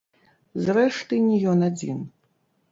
Зрэшты, 0.63 1.13
не 1.27 1.37
ён 1.53 1.59
адзін. 1.71 2.03